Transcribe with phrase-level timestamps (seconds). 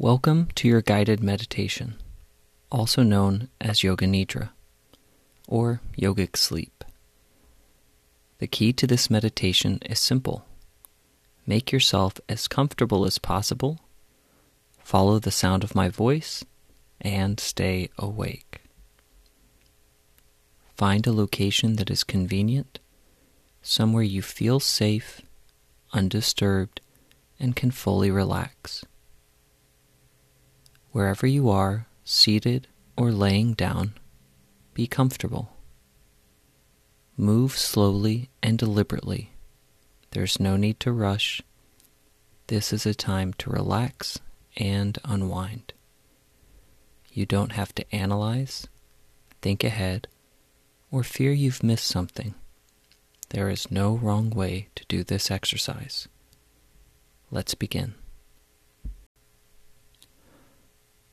[0.00, 1.96] Welcome to your guided meditation,
[2.70, 4.50] also known as Yoga Nidra
[5.48, 6.84] or yogic sleep.
[8.38, 10.46] The key to this meditation is simple.
[11.48, 13.80] Make yourself as comfortable as possible,
[14.84, 16.44] follow the sound of my voice,
[17.00, 18.60] and stay awake.
[20.76, 22.78] Find a location that is convenient,
[23.62, 25.22] somewhere you feel safe,
[25.92, 26.80] undisturbed,
[27.40, 28.84] and can fully relax.
[30.92, 32.66] Wherever you are, seated
[32.96, 33.94] or laying down,
[34.74, 35.56] be comfortable.
[37.16, 39.32] Move slowly and deliberately.
[40.12, 41.42] There's no need to rush.
[42.46, 44.18] This is a time to relax
[44.56, 45.74] and unwind.
[47.12, 48.68] You don't have to analyze,
[49.42, 50.08] think ahead,
[50.90, 52.34] or fear you've missed something.
[53.30, 56.08] There is no wrong way to do this exercise.
[57.30, 57.94] Let's begin.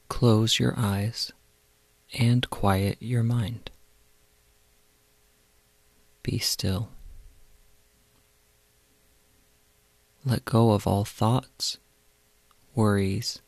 [0.07, 1.31] Close your eyes
[2.17, 3.71] and quiet your mind.
[6.23, 6.89] Be still.
[10.23, 11.77] Let go of all thoughts,
[12.73, 13.41] worries,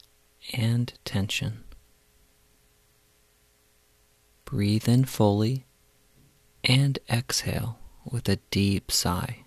[0.54, 1.64] and tension.
[4.46, 5.66] Breathe in fully
[6.64, 9.44] and exhale with a deep sigh.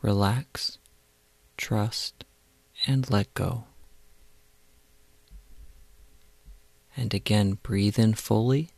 [0.00, 0.78] Relax,
[1.62, 2.24] trust,
[2.88, 3.64] and let go.
[6.96, 8.70] And again, breathe in fully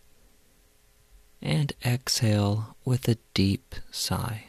[1.41, 4.44] and exhale with a deep sigh.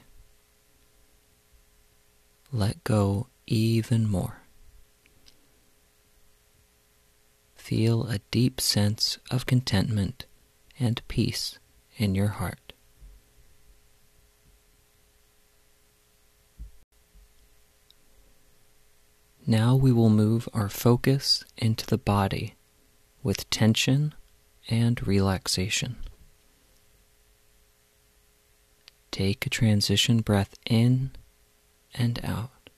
[2.52, 4.42] Let go even more.
[7.56, 10.26] Feel a deep sense of contentment
[10.78, 11.58] and peace
[11.98, 12.65] in your heart.
[19.48, 22.56] Now we will move our focus into the body
[23.22, 24.16] with tension
[24.70, 25.98] and relaxation.
[29.12, 31.12] Take a transition breath in
[31.94, 32.70] and out.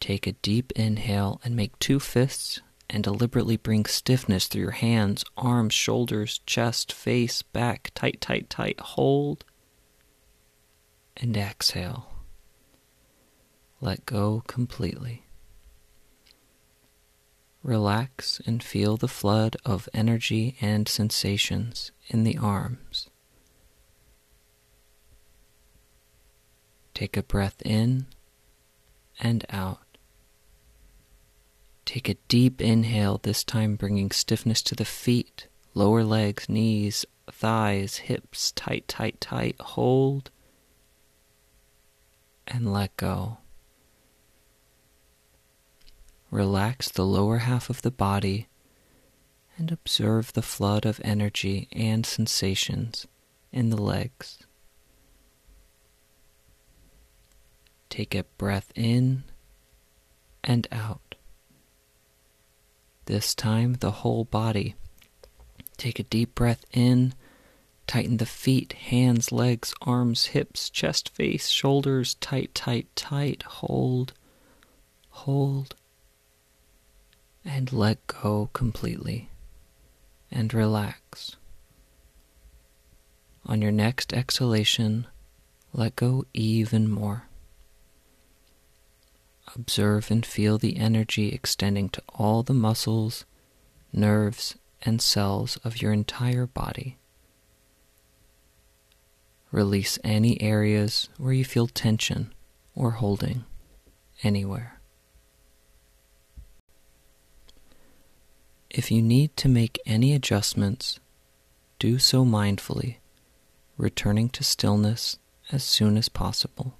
[0.00, 5.24] Take a deep inhale and make two fists and deliberately bring stiffness through your hands,
[5.36, 7.90] arms, shoulders, chest, face, back.
[7.94, 8.80] Tight, tight, tight.
[8.80, 9.44] Hold
[11.18, 12.17] and exhale.
[13.80, 15.24] Let go completely.
[17.62, 23.08] Relax and feel the flood of energy and sensations in the arms.
[26.94, 28.06] Take a breath in
[29.20, 29.98] and out.
[31.84, 37.96] Take a deep inhale, this time bringing stiffness to the feet, lower legs, knees, thighs,
[37.96, 39.56] hips, tight, tight, tight.
[39.60, 40.30] Hold
[42.46, 43.38] and let go.
[46.30, 48.48] Relax the lower half of the body
[49.56, 53.06] and observe the flood of energy and sensations
[53.52, 54.38] in the legs.
[57.88, 59.24] Take a breath in
[60.44, 61.14] and out.
[63.06, 64.74] This time, the whole body.
[65.78, 67.14] Take a deep breath in.
[67.86, 72.14] Tighten the feet, hands, legs, arms, hips, chest, face, shoulders.
[72.14, 73.42] Tight, tight, tight.
[73.44, 74.12] Hold,
[75.08, 75.74] hold,
[77.44, 79.30] and let go completely
[80.30, 81.36] and relax.
[83.46, 85.06] On your next exhalation,
[85.72, 87.24] let go even more.
[89.54, 93.24] Observe and feel the energy extending to all the muscles,
[93.92, 96.98] nerves, and cells of your entire body.
[99.50, 102.32] Release any areas where you feel tension
[102.74, 103.44] or holding
[104.22, 104.77] anywhere.
[108.70, 111.00] If you need to make any adjustments,
[111.78, 112.96] do so mindfully,
[113.78, 115.18] returning to stillness
[115.50, 116.76] as soon as possible.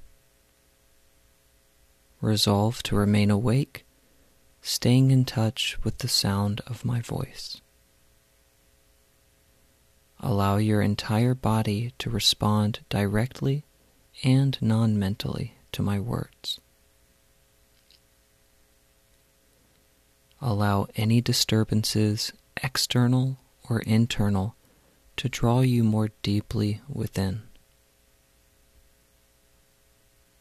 [2.21, 3.87] Resolve to remain awake,
[4.61, 7.61] staying in touch with the sound of my voice.
[10.21, 13.65] Allow your entire body to respond directly
[14.25, 16.61] and non mentally to my words.
[20.41, 22.33] Allow any disturbances,
[22.63, 23.39] external
[23.69, 24.55] or internal,
[25.17, 27.43] to draw you more deeply within.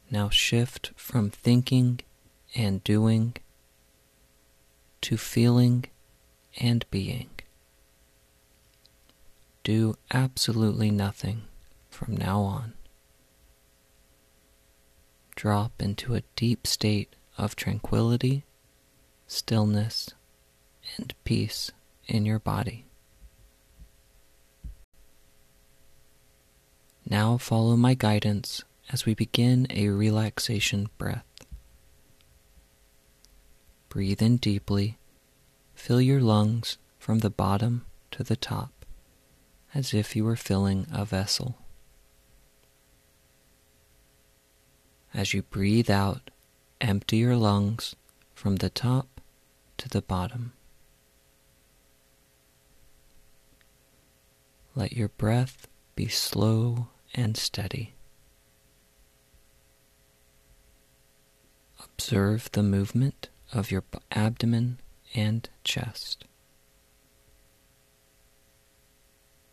[0.10, 2.00] Now shift from thinking
[2.56, 3.36] and doing
[5.02, 5.86] to feeling
[6.60, 7.30] and being.
[9.64, 11.44] Do absolutely nothing
[11.90, 12.74] from now on.
[15.38, 18.44] drop into a deep state of tranquility,
[19.27, 20.09] stillness,
[20.97, 21.71] and peace
[22.07, 22.85] in your body.
[27.09, 31.25] Now follow my guidance as we begin a relaxation breath.
[33.89, 34.97] Breathe in deeply,
[35.74, 38.71] fill your lungs from the bottom to the top
[39.74, 41.57] as if you were filling a vessel.
[45.13, 46.29] As you breathe out,
[46.81, 47.95] empty your lungs
[48.33, 49.17] from the top
[49.77, 50.53] to the bottom.
[54.75, 57.95] Let your breath be slow and steady.
[61.83, 64.79] Observe the movement of your abdomen
[65.15, 66.25] and chest.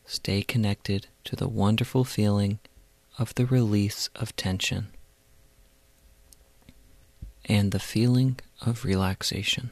[0.04, 2.58] Stay connected to the wonderful feeling
[3.18, 4.88] of the release of tension
[7.46, 9.70] and the feeling of relaxation.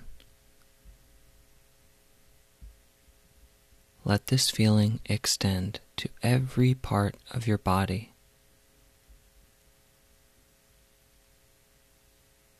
[4.04, 8.14] Let this feeling extend to every part of your body.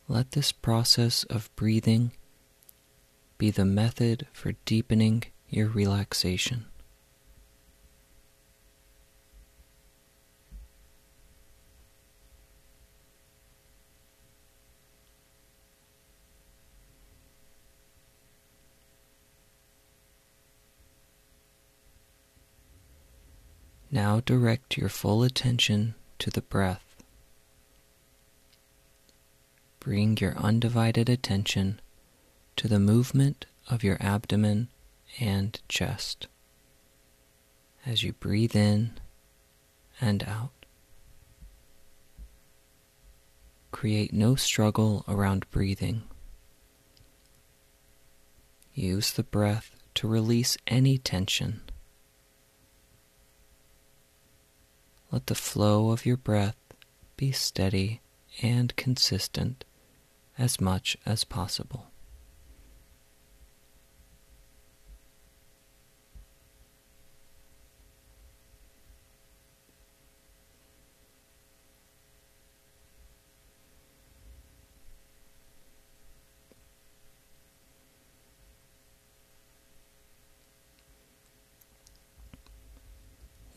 [0.07, 2.11] Let this process of breathing
[3.37, 6.65] be the method for deepening your relaxation.
[23.93, 27.03] Now direct your full attention to the breath.
[29.79, 31.79] Bring your undivided attention
[32.55, 34.69] to the movement of your abdomen
[35.19, 36.25] and chest
[37.85, 38.99] as you breathe in
[40.01, 40.65] and out.
[43.69, 46.01] Create no struggle around breathing.
[48.73, 51.61] Use the breath to release any tension.
[55.13, 56.57] Let the flow of your breath
[57.17, 58.01] be steady
[58.41, 59.63] and consistent
[60.39, 61.91] as much as possible.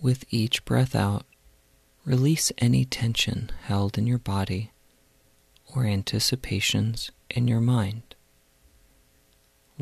[0.02, 1.24] With each breath out,
[2.06, 4.70] Release any tension held in your body
[5.74, 8.14] or anticipations in your mind.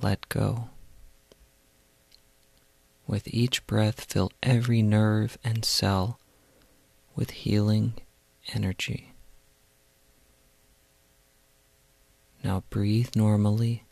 [0.00, 0.70] Let go.
[3.06, 6.18] With each breath, fill every nerve and cell
[7.14, 7.92] with healing
[8.54, 9.12] energy.
[12.42, 13.84] Now breathe normally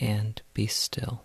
[0.00, 1.24] and be still.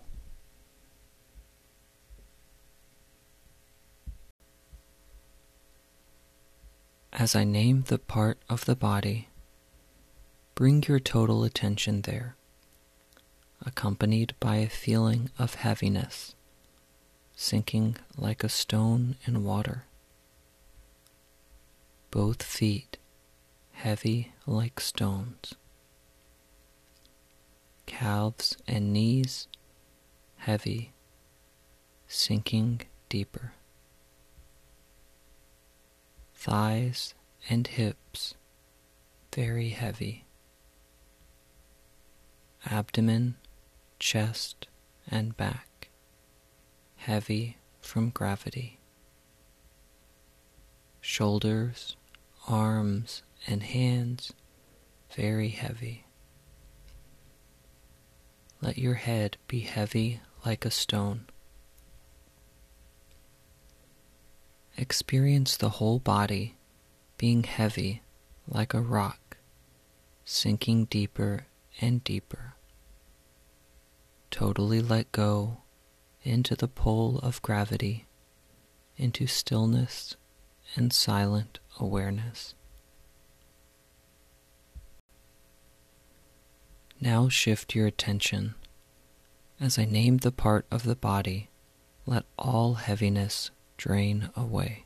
[7.18, 9.28] As I name the part of the body,
[10.54, 12.36] bring your total attention there,
[13.64, 16.34] accompanied by a feeling of heaviness,
[17.34, 19.84] sinking like a stone in water.
[22.10, 22.98] Both feet
[23.72, 25.54] heavy like stones.
[27.86, 29.48] Calves and knees
[30.36, 30.92] heavy,
[32.06, 33.54] sinking deeper
[36.46, 37.12] thighs
[37.50, 38.34] and hips
[39.34, 40.24] very heavy,
[42.64, 43.34] abdomen,
[43.98, 44.68] chest,
[45.10, 45.88] and back
[46.94, 48.78] heavy from gravity,
[51.00, 51.96] shoulders,
[52.46, 54.32] arms, and hands
[55.16, 56.04] very heavy.
[58.60, 61.26] Let your head be heavy like a stone.
[64.78, 66.56] Experience the whole body
[67.16, 68.02] being heavy
[68.46, 69.38] like a rock,
[70.24, 71.46] sinking deeper
[71.80, 72.54] and deeper.
[74.30, 75.58] Totally let go
[76.22, 78.06] into the pull of gravity,
[78.98, 80.16] into stillness
[80.74, 82.54] and silent awareness.
[87.00, 88.54] Now shift your attention.
[89.58, 91.48] As I name the part of the body,
[92.04, 94.84] let all heaviness drain away.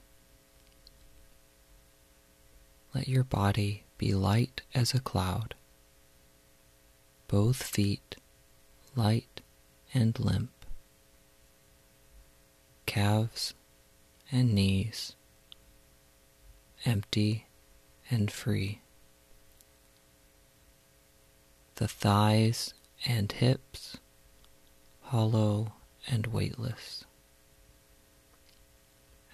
[2.95, 5.55] Let your body be light as a cloud,
[7.29, 8.17] both feet
[8.97, 9.41] light
[9.95, 10.51] and limp,
[12.87, 13.55] calves
[14.33, 15.15] and knees
[16.85, 17.47] empty
[18.11, 18.81] and free.
[21.81, 22.75] the thighs
[23.07, 23.97] and hips
[25.01, 25.73] hollow
[26.07, 27.07] and weightless.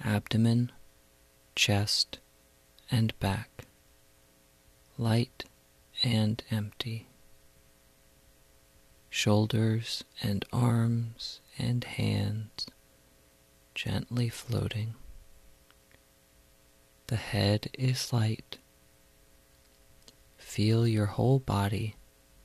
[0.04, 0.72] Abdomen,
[1.54, 2.18] chest,
[2.90, 3.66] and back
[4.98, 5.44] light
[6.02, 7.06] and empty.
[9.10, 12.66] Shoulders and arms and hands
[13.74, 14.94] gently floating.
[17.08, 18.58] The head is light.
[20.36, 21.96] Feel your whole body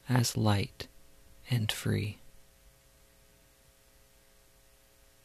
[0.09, 0.87] as light
[1.49, 2.20] and free.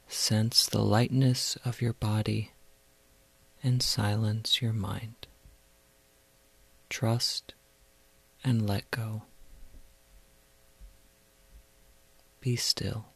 [0.09, 2.53] Sense the lightness of your body
[3.63, 5.27] and silence your mind.
[6.89, 7.55] Trust
[8.45, 9.23] and let go.
[12.41, 13.07] Be still.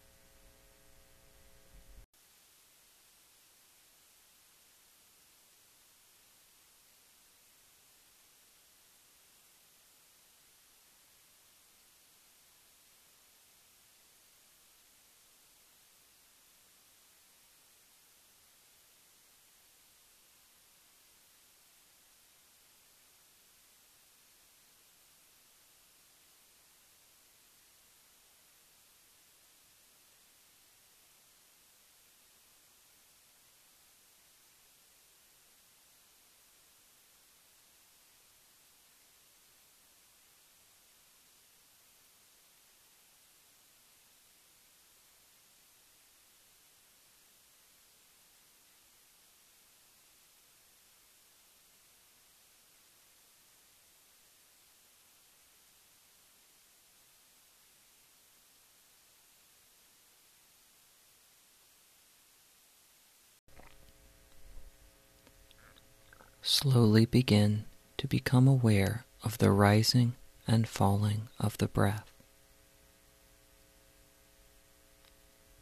[66.43, 67.67] Slowly begin
[67.99, 70.15] to become aware of the rising
[70.47, 72.11] and falling of the breath.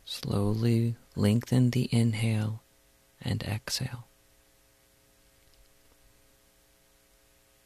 [0.04, 2.62] Slowly lengthen the inhale
[3.20, 4.06] and exhale.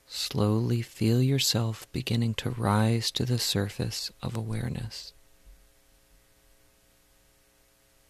[0.06, 5.12] Slowly feel yourself beginning to rise to the surface of awareness.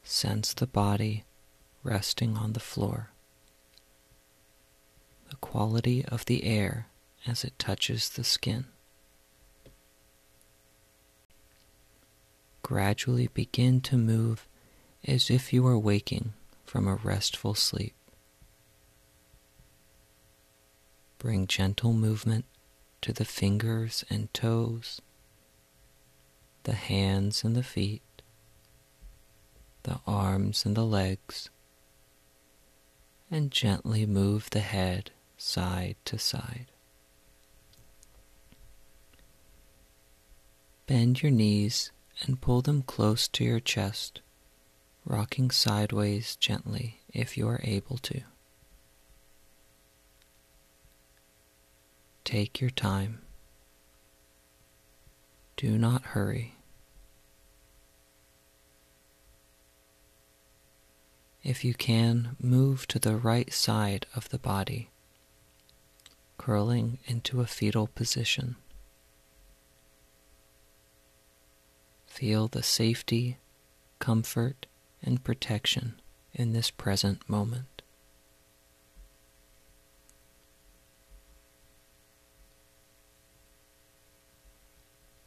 [0.03, 1.25] Sense the body
[1.85, 3.12] resting on the floor
[5.33, 6.89] the quality of the air
[7.27, 8.67] as it touches the skin.
[12.63, 14.47] Gradually begin to move
[15.09, 16.35] as if you are waking
[16.67, 17.95] from a restful sleep.
[21.19, 22.45] Bring gentle movement
[23.01, 25.01] to the fingers and toes,
[26.65, 28.03] the hands and the feet,
[29.85, 31.49] the arms and the legs,
[33.31, 35.11] and gently move the head
[35.43, 36.67] side to side.
[40.87, 41.91] Bend your knees
[42.23, 44.21] and pull them close to your chest,
[45.05, 48.21] rocking sideways gently if you are able to.
[52.25, 53.21] Take your time.
[55.57, 56.55] Do not hurry.
[61.43, 64.92] If you can, move to the right side of the body
[66.45, 68.57] curling into a fetal position.
[72.05, 73.39] Feel the safety,
[74.01, 74.67] comfort,
[75.01, 76.01] and protection
[76.33, 77.83] in this present moment.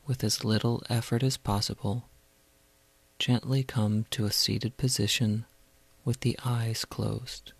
[0.05, 2.09] With as little effort as possible,
[3.19, 5.45] gently come to a seated position
[6.03, 7.53] with the eyes closed.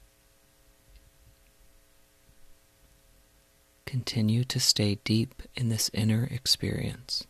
[3.86, 7.26] Continue to stay deep in this inner experience.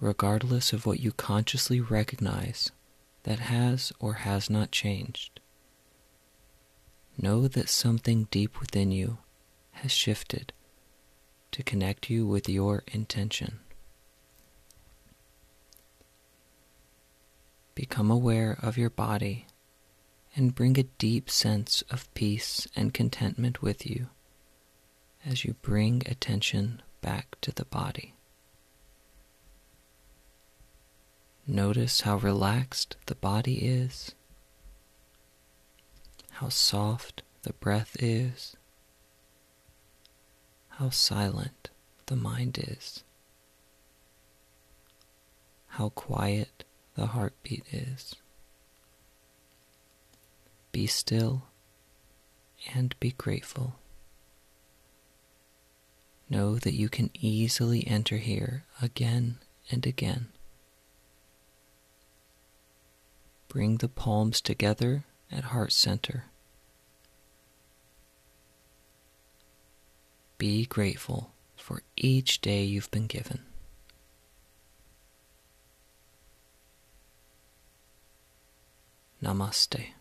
[0.00, 2.72] Regardless of what you consciously recognize
[3.22, 5.38] that has or has not changed,
[7.16, 9.18] know that something deep within you
[9.72, 10.52] has shifted
[11.52, 13.60] to connect you with your intention.
[17.74, 19.46] Become aware of your body
[20.34, 24.08] and bring a deep sense of peace and contentment with you
[25.24, 28.14] as you bring attention back to the body.
[31.46, 34.14] Notice how relaxed the body is,
[36.30, 38.56] how soft the breath is,
[40.68, 41.70] how silent
[42.06, 43.02] the mind is,
[45.66, 48.14] how quiet the heartbeat is.
[50.72, 51.44] Be still
[52.74, 53.76] and be grateful.
[56.30, 59.38] Know that you can easily enter here again
[59.70, 60.28] and again.
[63.48, 66.24] Bring the palms together at heart center.
[70.38, 73.40] Be grateful for each day you've been given.
[79.22, 79.92] Namaste.